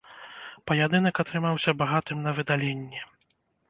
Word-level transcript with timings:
Паядынак 0.69 1.21
атрымаўся 1.25 1.77
багатым 1.85 2.17
на 2.29 2.37
выдаленні. 2.43 3.09